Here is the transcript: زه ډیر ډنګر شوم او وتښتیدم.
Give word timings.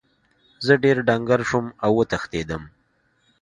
زه 0.65 0.73
ډیر 0.83 0.97
ډنګر 1.07 1.39
شوم 1.49 1.65
او 1.85 1.91
وتښتیدم. 1.97 2.63